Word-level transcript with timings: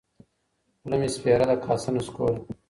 خوله 0.79 0.95
مي 1.01 1.09
سپېره 1.15 1.45
ده 1.49 1.55
کاسه 1.65 1.89
نسکوره 1.95 2.35